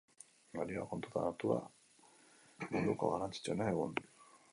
[0.59, 1.57] Balioa kontuan hartuta,
[2.71, 3.95] munduko garrantzitsuena, egun.